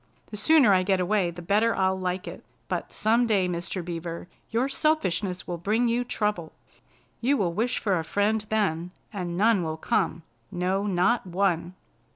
[0.31, 2.43] The sooner I get away the better I'll like it.
[2.67, 3.85] But some day, Mr.
[3.85, 6.53] Beaver, your selfishness will bring you trouble.
[7.19, 10.23] You will wish for a friend then, and none will come.
[10.49, 11.75] No, not one!"